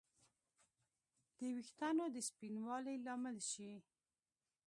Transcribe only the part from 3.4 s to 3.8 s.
شي